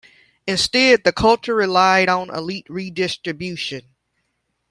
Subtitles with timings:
[0.47, 3.81] Instead, the culture relied on elite redistribution.